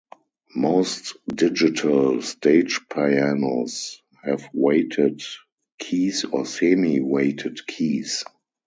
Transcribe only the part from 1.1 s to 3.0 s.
digital stage